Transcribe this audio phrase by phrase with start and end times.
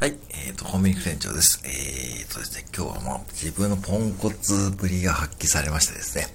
[0.00, 1.60] はい、えっ、ー、と、コンビニ店長です。
[1.62, 6.26] えっ、ー、とですね、今日はまあ、自分のポンコツぶりが発揮されましてですね。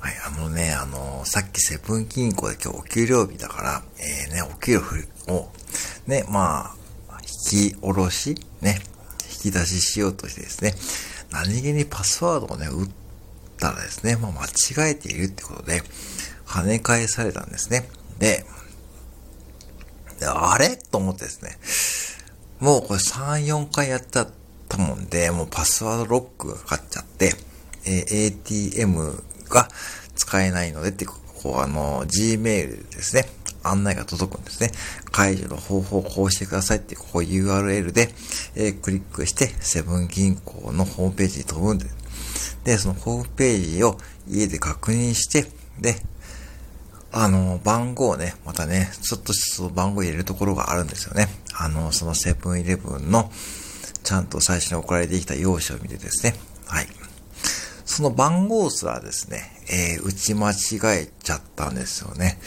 [0.00, 4.80] はい、あのね、あのー、さっきセブン銀行で今日お給料日だから、えー、ね、お給料
[5.32, 5.52] を、
[6.08, 6.74] ね、ま
[7.08, 7.18] あ、
[7.52, 8.80] 引き下ろし、ね、
[9.44, 10.74] 引き出ししようとしてですね、
[11.30, 12.90] 何気にパスワードをね、打っ
[13.60, 15.84] たらですね、まあ、間違えているってことで、
[16.46, 17.88] 跳ね返されたんですね。
[18.18, 18.44] で、
[20.26, 20.76] あれ？
[20.76, 21.58] と思ってですね、
[22.62, 24.24] もうこれ3、4回やった
[24.68, 27.34] たもんで、もうパスワードロックがかかっちゃって、
[27.84, 29.68] えー、ATM が
[30.14, 31.14] 使えないのでって、こ
[31.44, 33.26] うあの、Gmail ですね。
[33.64, 34.70] 案内が届くんですね。
[35.10, 38.10] 解除の方法をこうしてくださいってここ URL で、
[38.54, 41.86] えー、クリックして、セブン銀行のホームページに飛ぶんで、
[42.62, 45.50] で、そのホームページを家で確認して、
[45.80, 45.96] で、
[47.12, 51.28] あの、番号ね、またね、ちょっとその番号入れるところがあるんですよね。
[51.54, 53.30] あの、そのセブンイレブンの、
[54.02, 56.34] ちゃんと最初に送られてきた用紙を見てですね。
[56.66, 56.86] はい。
[57.84, 62.38] その番号すらですね、えー、打ち間違えちゃったんですよね。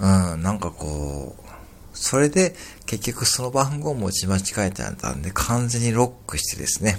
[0.00, 1.46] うん、なんかこう、
[1.92, 2.54] それで
[2.86, 6.98] 結局その番号も打ち間違えてたんで完全にロックしてですね、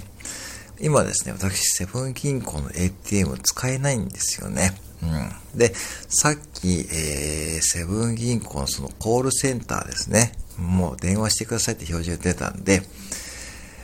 [0.80, 4.72] 今ですね、私セブン銀行の ATM 使えないんですよね。
[5.02, 5.32] うん。
[5.58, 10.32] で、さっき、えー、セブン銀行のそのコールセンターですね。
[10.56, 12.82] もう電話してくださいって表示が出たんで、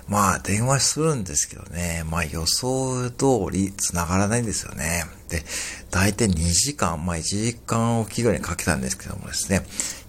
[0.08, 5.04] まあ電話するんですけどね、まあ予想通り繋がらないんですよね。
[5.28, 5.42] で、
[5.90, 9.64] 大体2時間、まあ1時間おきぐらいにかけたんですけどもですね、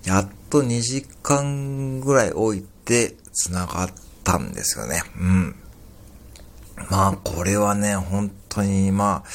[0.06, 3.90] やっと2時間ぐらい置いて繋がっ
[4.24, 5.02] たんですよね。
[5.18, 5.56] うん。
[6.90, 9.30] まあこれはね、本当にまあ、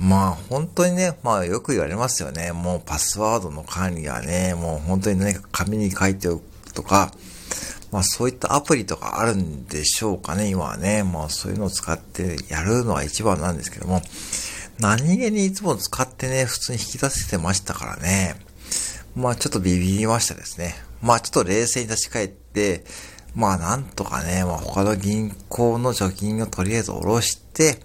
[0.00, 2.52] まあ本当にね、まあよく言われますよね。
[2.52, 7.12] もうパスワードの管理はね、もう本当にね、紙に書いておくとか、
[7.92, 11.02] まあそういったアプリとかあるんでしょうかね、今はね。
[11.04, 14.00] まあそういうのを使ってやるのが一番なんですけども、
[14.78, 18.36] 何気にいつも使ってね、普通に引き出せてましたからね。
[19.14, 20.76] まあちょっとビビりましたですね。
[21.02, 22.84] まあちょっと冷静に立ち返って、
[23.34, 27.80] まあなんとかね、まあ他の銀行の貯金をとりあえず下ろして、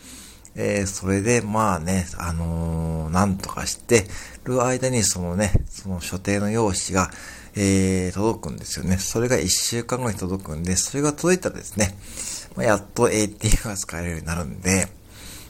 [0.55, 4.05] えー、それで、まあね、あのー、なんとかして
[4.45, 7.09] る間に、そのね、その所定の用紙が、
[7.57, 8.97] えー、届くんですよね。
[8.97, 11.97] それが1週間後に届くんで、それが届いたらですね、
[12.55, 14.87] まあ、やっと ATM が使えるようになるんで、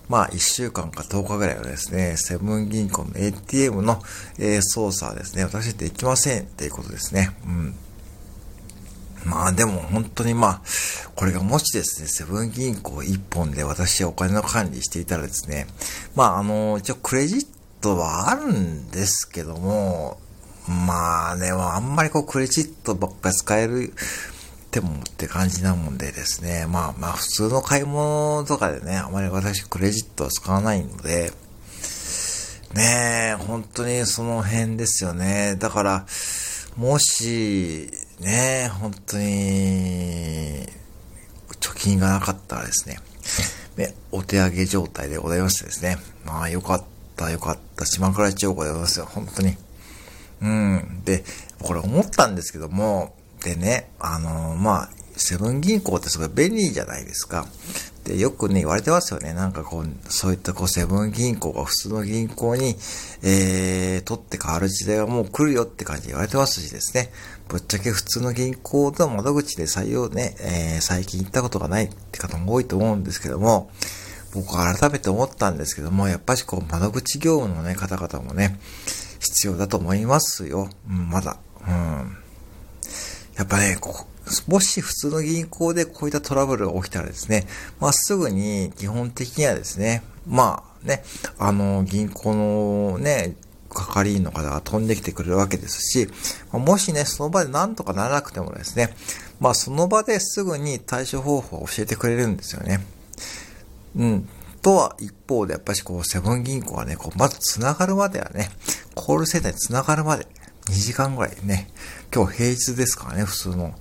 [0.09, 4.01] まあ、1週間か10日ぐらいはですね、セブン銀行の ATM の、
[4.39, 7.35] えー、操作はですね、私できませんっていうことですね。
[7.45, 7.75] うん。
[9.25, 10.61] まあでも本当にまあ、
[11.15, 15.65] これがもしですね、セブン銀行一本で私はお金の管理していたらですね、
[16.13, 17.47] まああの、一応クレジッ
[17.81, 20.19] トはあるんですけども、
[20.67, 31.31] まあね、あんまりこうクレジットばっかり使えるってもって感じなもんでですね、まあまあ普通の買い物とかでね、あまり私クレジットは使わないので、
[32.73, 35.55] ねえ、本当にその辺ですよね。
[35.57, 36.05] だから、
[36.75, 37.89] もし、
[38.19, 40.67] ねえ、本当に、
[41.65, 42.99] 貯金がなかったらですね、
[43.75, 45.97] ね、お手上げ状態でございましてですね。
[46.23, 46.83] まあ、よかっ
[47.15, 47.85] た、よかった。
[47.85, 49.07] 島倉一応ございますよ。
[49.09, 49.57] 本当に。
[50.41, 51.01] うん。
[51.03, 51.23] で、
[51.59, 57.45] これ思ったんですけども、でね、あのー、まあ、セブン銀行ってすごい便利じゃないですか。
[58.03, 59.33] で、よくね、言われてますよね。
[59.33, 62.75] なんかこう、そういったこう、セブン銀行が普通の銀行に、
[63.23, 67.11] えー、取って変わる時代はもう来るよって感じで言われてますしですね。
[67.47, 73.71] ぶっちゃけ普通の銀行の窓口で採用ね、えー、最近行ったことがないって方も多いと思うんですけども、
[74.33, 78.59] 僕は改めて思ったんですけども、やっぱしこう、窓口業務のね、方々もね、
[79.19, 80.69] 必要だと思いますよ。
[80.89, 81.37] うん、まだ。
[81.67, 82.17] うん。
[83.35, 84.05] やっぱね、こ
[84.47, 87.47] もし普通の銀行でこういったトラブルが起きたらですね、
[87.79, 91.03] まあ、すぐに基本的にはですね、まあね、
[91.37, 93.35] あの、銀行のね、
[93.69, 96.07] 係員の方が飛んできてくれるわけですし、
[96.51, 98.95] もしね、その場で何とかならなくてもですね、
[99.39, 102.79] まあその場ですぐに対処方法を教えてくれるんですよね。
[103.97, 104.29] うん。
[104.61, 108.49] とは一方でやっぱりこうセブン銀行はね、こうまず繋がるまではね、
[108.95, 110.25] コールセンターに繋がるまで
[110.67, 111.69] 2時間ぐらいね、
[112.13, 113.75] 今日平日ですからね、普通の。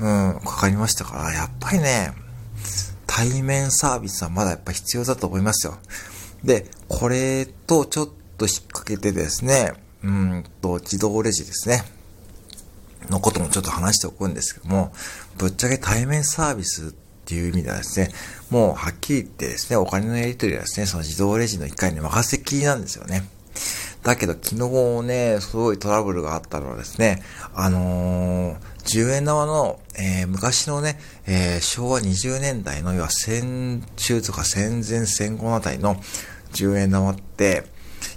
[0.00, 2.12] うん、かかりましたから、やっぱりね、
[3.06, 5.78] 対面サービスはまだやっぱ必要だと思いますよ。
[6.42, 8.08] で、これとちょっ
[8.38, 11.84] と引っ掛けてですね、うんと、自動レジですね。
[13.10, 14.92] のこともちょっと話しておくんですけども、
[15.38, 16.92] ぶっちゃけ対面サービスっ
[17.24, 18.10] ていう意味ではですね、
[18.50, 23.24] もうはっきり言ってですね、お金のやり取りはですね、その自動レジの一回に任せきりなんですよね。
[24.02, 24.56] だけど昨
[25.00, 27.22] 日ね、すごいトラブルがあったのはですね、
[27.54, 35.96] あのー、10円玉の、えー、昔のね、えー、昭和20年代の、要は戦中とか戦前戦後のあたりの
[36.52, 37.64] 10円玉って、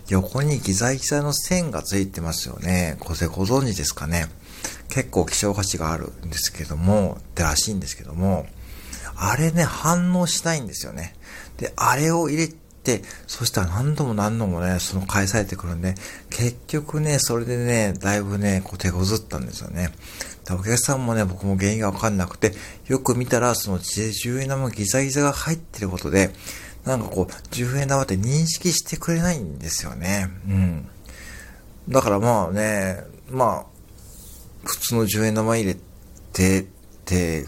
[0.10, 2.98] 横にギザギザの線がついてますよね。
[3.00, 4.28] これご存知ですかね。
[4.90, 8.46] 結構希少価値があるんですけども、ってらしいんですけども、
[9.16, 11.16] あれね、反応しないんですよね。
[11.58, 12.54] で、あれを入れ、
[13.28, 15.96] そしたら何度も何度もね、その返されてくるんで、
[16.30, 19.92] 結局ね、それでね、だいぶね、こう手こずったんですよね。
[20.50, 22.54] お客さんもね、僕も原因がわかんなくて、
[22.88, 26.32] よく見たら、その10円玉ギザギザが入ってることで、
[26.86, 30.30] なんかこう、10円玉って認識してくれないんですよね。
[30.48, 30.88] うん。
[31.90, 33.66] だからまあね、まあ、
[34.64, 35.78] 普通の10円玉入れ
[36.34, 36.66] てっ、
[37.08, 37.46] て、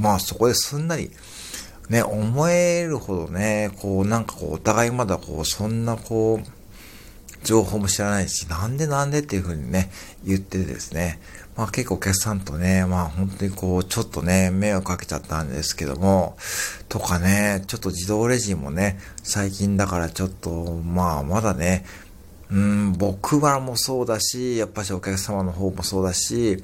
[0.00, 1.10] まあそこですんなり、
[1.92, 9.90] ね、思えるほどね、こう、なんかこう、お互いまだこう、そんなこう、情報も知らないし、なんでなんでっていうふうにね、
[10.24, 11.20] 言ってですね、
[11.54, 16.38] まあ結構お客さんとね、まあ本当にこう、ちょっとね、迷惑かけちゃったんですけども、
[16.88, 21.84] とかね、ちょっと自動レジもね、最近だからちょっと、まあまだね、
[22.50, 26.56] うん、僕はもそうだし、やっぱしお客様の方もそうだし、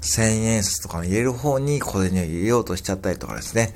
[0.00, 3.72] 千円札とかの入れる方に小銭を入れようとしちゃったりとかですね。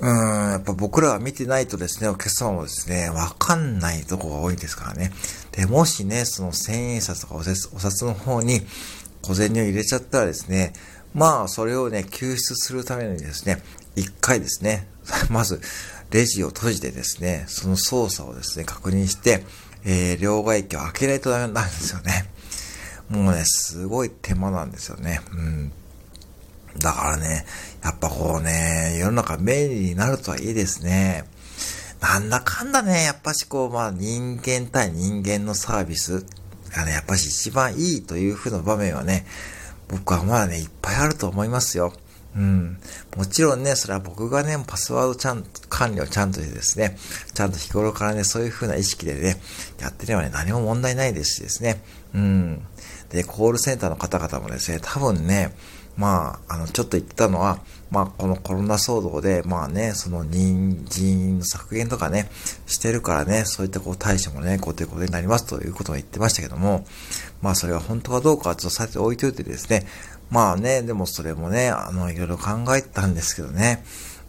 [0.00, 5.10] うん、やっぱ僕らは見てないとですね、お客様もですね、わかんないとこが多いですからね。
[5.52, 8.60] で、もしね、その千円札とかお札の方に
[9.22, 10.72] 小銭を入れちゃったらですね、
[11.14, 13.60] まあ、それをね、救出するためにですね、
[13.96, 14.88] 一回ですね、
[15.30, 15.60] まず、
[16.10, 19.44] レジを閉じてですね、その操作をですね、確認して、
[19.84, 22.30] えー、両替機を開けないとダメなんですよね。
[23.08, 25.20] もうね、すごい手間なんですよね。
[25.32, 25.72] うん。
[26.76, 27.44] だからね、
[27.82, 31.24] やっぱこうね、世の中便利になるとはいいですね。
[32.00, 36.24] なんだかんだね、やっぱしこう、まあ人間対人間のサービス
[36.70, 39.26] がね、やっぱし一番いいという風な場面はね、
[39.88, 41.92] 僕はまだね、いっぱいあると思いますよ。
[42.36, 42.78] うん。
[43.16, 46.96] もちろんね、それは僕がね、パスワードちゃん、管理をちゃんとしてですね、
[47.34, 49.40] ちゃんと日頃からね、そういう風な意識でね、
[49.80, 51.82] やってればね、何も問題ないですしですね。
[52.14, 52.62] うん。
[53.10, 55.54] で、コールセンターの方々もですね、多分ね、
[55.96, 57.58] まあ、あの、ちょっと言ったのは、
[57.90, 62.30] まあ、このコロナ騒動で、まあね、その人人削減とかね、
[62.66, 66.86] してるからね、そういったこう対処もね、こうということになりますということを言ってましたけども、
[67.42, 69.86] まあそれは本当かどうかはちょっとさて置いといてですね、
[70.30, 73.82] まあね、でもそれもね、あの、いろいろ考えたんですけどね、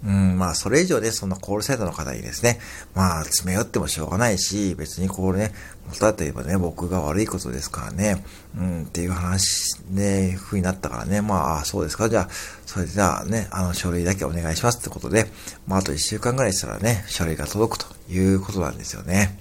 [0.06, 2.60] うん、まあ、それ以上で、そのコールセンターの方にですね、
[2.96, 5.52] まあ、詰め寄ってもしょうがないし、別にこうね、
[5.88, 8.24] 元だと言えばね、僕が悪いことですからね、
[8.58, 12.30] うん、っていう話、ね、風になったからね、まあ、そうですか、じゃあ、
[12.66, 15.30] それじゃあね、あの、書類だけお願いしますってことで、
[15.68, 19.38] まあ、あと1週間ぐらいしたらね、書類が届くということなんですよね。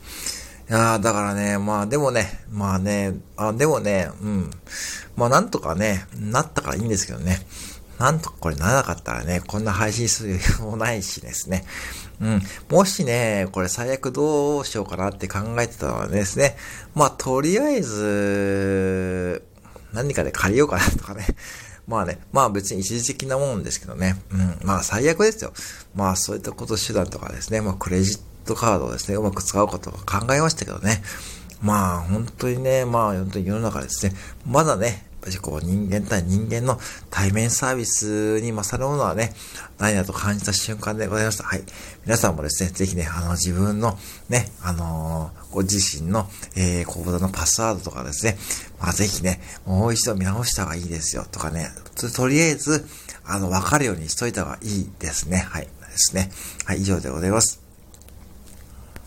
[0.71, 4.51] いやだからね、まあでもね、まあね、あ、でもね、うん。
[5.17, 7.39] まあなんとかね、なったからいいんですけどね。
[7.99, 11.65] なんとかこれならなかったらね、こんな配信する余裕もないしですね。
[12.21, 12.43] うん。
[12.71, 16.57] もしね、これ最悪どうしようかなって考えてたのはですね、
[16.95, 19.43] まあ、とりあえず、
[19.93, 21.27] 何かで借りようかなとかね。
[21.89, 24.21] まあね、まあ別に一時的なもんですけどね。
[24.31, 24.59] うん。
[24.63, 25.55] まあ最悪ですよ。
[25.95, 31.03] まあそういったこと手段とかですね、まあクレジットカードをですね、うまく使うことか考えましたけどね。
[31.61, 34.15] まあ本当にね、まあ本当に世の中ですね、
[34.47, 36.79] まだね、やっぱりこう人間対人間の
[37.11, 39.33] 対面サービスに勝るものはね、
[39.79, 41.45] 何だと感じた瞬間でございました。
[41.45, 41.63] はい。
[42.05, 48.39] 皆さんもですね、ぜひね、あの自分のね、あのー、ご自身の、えー、口座のパスワードとかですね、
[48.81, 51.69] まあぜひね、もう一度見直した方がいいですよとかね、
[52.15, 52.87] とりあえず、
[53.25, 55.39] あの、わかるようにしといた方がいいですね。
[55.39, 55.69] はい。
[55.99, 56.31] ですね。
[56.65, 57.68] はい、以上でございます。